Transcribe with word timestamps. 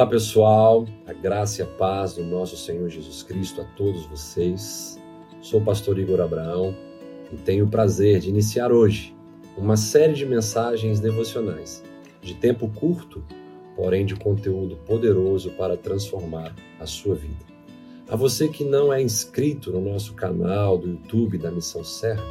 Olá 0.00 0.08
pessoal, 0.08 0.86
a 1.06 1.12
graça 1.12 1.60
e 1.60 1.62
a 1.62 1.66
paz 1.66 2.14
do 2.14 2.24
nosso 2.24 2.56
Senhor 2.56 2.88
Jesus 2.88 3.22
Cristo 3.22 3.60
a 3.60 3.64
todos 3.76 4.06
vocês. 4.06 4.98
Sou 5.42 5.60
o 5.60 5.62
pastor 5.62 5.98
Igor 5.98 6.22
Abraão 6.22 6.74
e 7.30 7.36
tenho 7.36 7.66
o 7.66 7.68
prazer 7.68 8.18
de 8.18 8.30
iniciar 8.30 8.72
hoje 8.72 9.14
uma 9.58 9.76
série 9.76 10.14
de 10.14 10.24
mensagens 10.24 11.00
devocionais 11.00 11.84
de 12.22 12.32
tempo 12.32 12.66
curto, 12.70 13.22
porém 13.76 14.06
de 14.06 14.16
conteúdo 14.16 14.74
poderoso 14.86 15.50
para 15.50 15.76
transformar 15.76 16.56
a 16.80 16.86
sua 16.86 17.14
vida. 17.14 17.44
A 18.08 18.16
você 18.16 18.48
que 18.48 18.64
não 18.64 18.90
é 18.90 19.02
inscrito 19.02 19.70
no 19.70 19.82
nosso 19.82 20.14
canal 20.14 20.78
do 20.78 20.88
YouTube 20.88 21.36
da 21.36 21.50
Missão 21.50 21.84
Serra, 21.84 22.24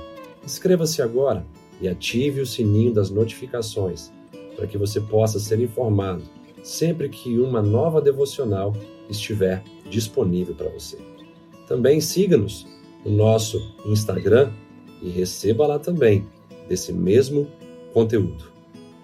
inscreva-se 0.43 1.03
agora 1.03 1.45
e 1.79 1.87
ative 1.87 2.41
o 2.41 2.47
sininho 2.47 2.91
das 2.91 3.11
notificações 3.11 4.11
para 4.55 4.65
que 4.65 4.75
você 4.75 4.99
possa 4.99 5.39
ser 5.39 5.59
informado 5.59 6.23
sempre 6.63 7.09
que 7.09 7.39
uma 7.39 7.61
nova 7.61 8.01
devocional 8.01 8.73
estiver 9.09 9.63
disponível 9.89 10.55
para 10.55 10.69
você. 10.69 10.97
Também 11.67 11.99
siga-nos 12.01 12.67
no 13.05 13.11
nosso 13.11 13.75
Instagram 13.85 14.51
e 15.01 15.09
receba 15.09 15.67
lá 15.67 15.79
também 15.79 16.25
desse 16.67 16.91
mesmo 16.91 17.47
conteúdo. 17.93 18.51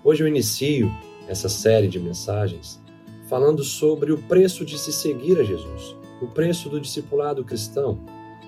Hoje 0.03 0.23
eu 0.23 0.27
inicio 0.27 0.91
essa 1.27 1.49
série 1.49 1.87
de 1.87 1.99
mensagens 1.99 2.79
falando 3.27 3.63
sobre 3.63 4.11
o 4.11 4.17
preço 4.17 4.63
de 4.63 4.77
se 4.77 4.93
seguir 4.93 5.39
a 5.39 5.43
Jesus, 5.43 5.95
o 6.21 6.27
preço 6.27 6.69
do 6.69 6.79
discipulado 6.79 7.43
cristão, 7.43 7.99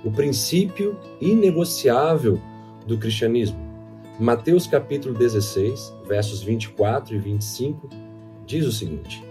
o 0.03 0.11
princípio 0.11 0.97
inegociável 1.19 2.39
do 2.85 2.97
cristianismo. 2.97 3.57
Mateus 4.19 4.67
capítulo 4.67 5.15
16, 5.15 5.93
versos 6.07 6.41
24 6.41 7.15
e 7.15 7.19
25 7.19 8.06
diz 8.47 8.65
o 8.65 8.71
seguinte: 8.71 9.23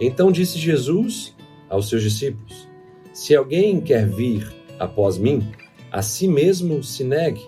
Então 0.00 0.32
disse 0.32 0.58
Jesus 0.58 1.36
aos 1.68 1.88
seus 1.88 2.02
discípulos: 2.02 2.66
Se 3.12 3.36
alguém 3.36 3.80
quer 3.80 4.08
vir 4.08 4.50
após 4.78 5.18
mim, 5.18 5.46
a 5.92 6.02
si 6.02 6.26
mesmo 6.26 6.82
se 6.82 7.04
negue, 7.04 7.46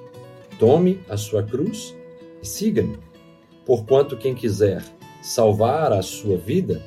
tome 0.60 1.00
a 1.08 1.16
sua 1.16 1.42
cruz 1.42 1.96
e 2.40 2.46
siga-me. 2.46 2.98
Porquanto 3.64 4.16
quem 4.16 4.34
quiser 4.34 4.84
salvar 5.20 5.92
a 5.92 6.02
sua 6.02 6.36
vida, 6.36 6.80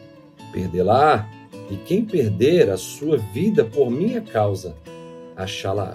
perdê-la, 0.53 1.29
e 1.69 1.75
quem 1.75 2.05
perder 2.05 2.69
a 2.69 2.77
sua 2.77 3.17
vida 3.17 3.65
por 3.65 3.91
minha 3.91 4.21
causa, 4.21 4.75
achá-la. 5.35 5.93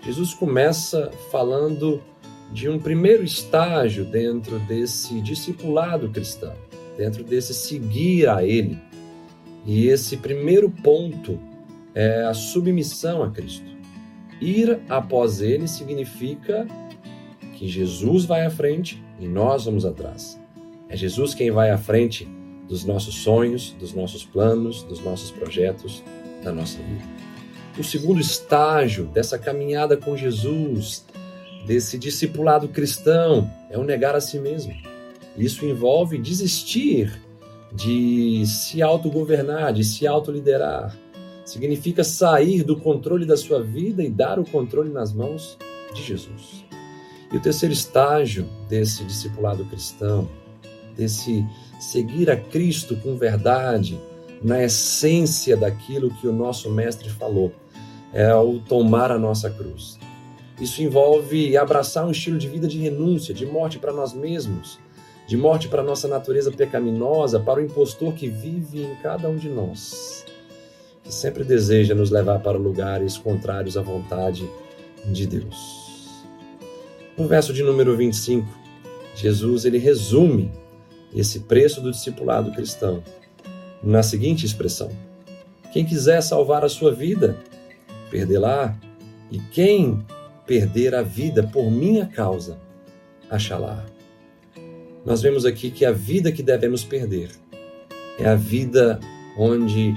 Jesus 0.00 0.32
começa 0.32 1.10
falando 1.30 2.00
de 2.52 2.68
um 2.68 2.78
primeiro 2.78 3.24
estágio 3.24 4.04
dentro 4.04 4.58
desse 4.60 5.20
discipulado 5.20 6.08
cristão 6.08 6.54
dentro 6.96 7.24
desse 7.24 7.54
seguir 7.54 8.28
a 8.28 8.44
Ele. 8.44 8.78
E 9.66 9.88
esse 9.88 10.16
primeiro 10.16 10.70
ponto 10.70 11.38
é 11.94 12.24
a 12.24 12.34
submissão 12.34 13.22
a 13.22 13.30
Cristo. 13.30 13.70
Ir 14.40 14.80
após 14.88 15.40
Ele 15.40 15.66
significa 15.66 16.66
que 17.54 17.68
Jesus 17.68 18.24
vai 18.24 18.44
à 18.44 18.50
frente 18.50 19.02
e 19.18 19.26
nós 19.26 19.64
vamos 19.64 19.84
atrás. 19.84 20.38
É 20.88 20.96
Jesus 20.96 21.34
quem 21.34 21.50
vai 21.50 21.70
à 21.70 21.78
frente 21.78 22.28
dos 22.68 22.84
nossos 22.84 23.16
sonhos, 23.16 23.72
dos 23.78 23.94
nossos 23.94 24.24
planos, 24.24 24.82
dos 24.82 25.00
nossos 25.02 25.30
projetos, 25.30 26.02
da 26.42 26.52
nossa 26.52 26.78
vida. 26.78 27.04
O 27.78 27.82
segundo 27.82 28.20
estágio 28.20 29.06
dessa 29.06 29.38
caminhada 29.38 29.96
com 29.96 30.16
Jesus, 30.16 31.04
desse 31.66 31.98
discipulado 31.98 32.68
cristão, 32.68 33.50
é 33.70 33.78
o 33.78 33.84
negar 33.84 34.14
a 34.14 34.20
si 34.20 34.38
mesmo. 34.38 34.74
Isso 35.36 35.64
envolve 35.64 36.18
desistir 36.18 37.20
de 37.72 38.44
se 38.46 38.80
autogovernar, 38.80 39.72
de 39.72 39.82
se 39.82 40.06
autoliderar. 40.06 40.96
Significa 41.44 42.04
sair 42.04 42.62
do 42.62 42.76
controle 42.76 43.26
da 43.26 43.36
sua 43.36 43.62
vida 43.62 44.02
e 44.02 44.08
dar 44.08 44.38
o 44.38 44.44
controle 44.44 44.90
nas 44.90 45.12
mãos 45.12 45.58
de 45.94 46.02
Jesus. 46.02 46.64
E 47.32 47.36
o 47.36 47.40
terceiro 47.40 47.72
estágio 47.72 48.48
desse 48.68 49.04
discipulado 49.04 49.64
cristão, 49.64 50.28
desse 50.96 51.44
seguir 51.80 52.30
a 52.30 52.36
Cristo 52.36 52.96
com 52.96 53.16
verdade, 53.16 54.00
na 54.42 54.62
essência 54.62 55.56
daquilo 55.56 56.10
que 56.14 56.28
o 56.28 56.32
nosso 56.32 56.70
mestre 56.70 57.08
falou, 57.10 57.52
é 58.12 58.32
o 58.34 58.60
tomar 58.60 59.10
a 59.10 59.18
nossa 59.18 59.50
cruz. 59.50 59.98
Isso 60.60 60.82
envolve 60.82 61.56
abraçar 61.56 62.06
um 62.06 62.12
estilo 62.12 62.38
de 62.38 62.48
vida 62.48 62.68
de 62.68 62.78
renúncia, 62.78 63.34
de 63.34 63.44
morte 63.44 63.78
para 63.78 63.92
nós 63.92 64.14
mesmos, 64.14 64.78
de 65.26 65.36
morte 65.36 65.68
para 65.68 65.82
nossa 65.82 66.06
natureza 66.06 66.52
pecaminosa, 66.52 67.40
para 67.40 67.60
o 67.60 67.64
impostor 67.64 68.12
que 68.14 68.28
vive 68.28 68.82
em 68.82 68.94
cada 68.96 69.28
um 69.28 69.36
de 69.36 69.48
nós, 69.48 70.24
que 71.02 71.12
sempre 71.12 71.44
deseja 71.44 71.94
nos 71.94 72.10
levar 72.10 72.40
para 72.40 72.58
lugares 72.58 73.16
contrários 73.16 73.76
à 73.76 73.82
vontade 73.82 74.48
de 75.06 75.26
Deus. 75.26 76.24
No 77.16 77.26
verso 77.26 77.52
de 77.52 77.62
número 77.62 77.96
25, 77.96 78.46
Jesus 79.14 79.64
ele 79.64 79.78
resume 79.78 80.50
esse 81.14 81.40
preço 81.40 81.80
do 81.80 81.90
discipulado 81.90 82.50
cristão 82.52 83.02
na 83.82 84.02
seguinte 84.02 84.44
expressão: 84.44 84.90
Quem 85.72 85.84
quiser 85.84 86.20
salvar 86.22 86.64
a 86.64 86.68
sua 86.68 86.92
vida, 86.92 87.36
perdê-la, 88.10 88.76
e 89.30 89.38
quem 89.38 90.04
perder 90.46 90.94
a 90.94 91.02
vida 91.02 91.42
por 91.44 91.70
minha 91.70 92.06
causa, 92.06 92.58
achá-la 93.30 93.93
nós 95.04 95.20
vemos 95.20 95.44
aqui 95.44 95.70
que 95.70 95.84
a 95.84 95.92
vida 95.92 96.32
que 96.32 96.42
devemos 96.42 96.82
perder 96.82 97.30
é 98.18 98.26
a 98.26 98.34
vida 98.34 98.98
onde 99.36 99.94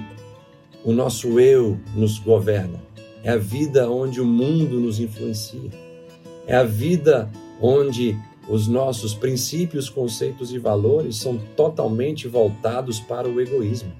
o 0.84 0.92
nosso 0.92 1.40
eu 1.40 1.80
nos 1.96 2.20
governa, 2.20 2.82
é 3.24 3.30
a 3.30 3.38
vida 3.38 3.90
onde 3.90 4.20
o 4.20 4.26
mundo 4.26 4.80
nos 4.80 5.00
influencia, 5.00 5.70
é 6.46 6.56
a 6.56 6.64
vida 6.64 7.30
onde 7.62 8.18
os 8.50 8.68
nossos 8.68 9.14
princípios, 9.14 9.90
conceitos 9.90 10.54
e 10.54 10.58
valores 10.58 11.18
são 11.18 11.38
totalmente 11.56 12.28
voltados 12.28 13.00
para 13.00 13.28
o 13.28 13.42
egoísmo. 13.42 13.92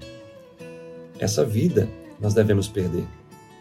Essa 1.18 1.44
vida 1.44 1.88
nós 2.20 2.34
devemos 2.34 2.68
perder 2.68 3.04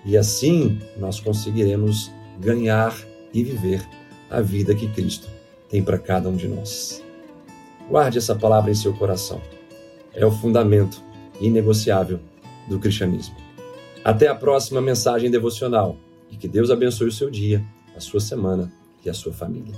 e 0.05 0.17
assim 0.17 0.79
nós 0.97 1.19
conseguiremos 1.19 2.11
ganhar 2.39 2.95
e 3.33 3.43
viver 3.43 3.85
a 4.29 4.41
vida 4.41 4.75
que 4.75 4.87
Cristo 4.89 5.27
tem 5.69 5.83
para 5.83 5.97
cada 5.97 6.29
um 6.29 6.35
de 6.35 6.47
nós. 6.47 7.06
Guarde 7.89 8.17
essa 8.17 8.35
palavra 8.35 8.69
em 8.69 8.75
seu 8.75 8.93
coração. 8.93 9.41
É 10.13 10.25
o 10.25 10.31
fundamento 10.31 11.01
inegociável 11.39 12.19
do 12.67 12.79
cristianismo. 12.79 13.35
Até 14.03 14.27
a 14.27 14.35
próxima 14.35 14.81
mensagem 14.81 15.31
devocional 15.31 15.95
e 16.29 16.35
que 16.35 16.47
Deus 16.47 16.69
abençoe 16.69 17.07
o 17.07 17.11
seu 17.11 17.29
dia, 17.29 17.63
a 17.95 17.99
sua 17.99 18.19
semana 18.19 18.71
e 19.05 19.09
a 19.09 19.13
sua 19.13 19.31
família. 19.31 19.73